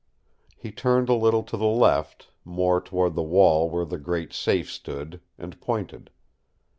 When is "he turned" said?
0.57-1.09